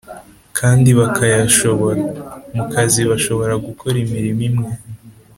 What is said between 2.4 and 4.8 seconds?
Mu kazi, bashobora gukora imirimo imwe,